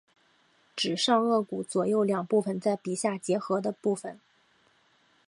[0.75, 4.19] 指上腭骨左右两部份在鼻下接合的部份。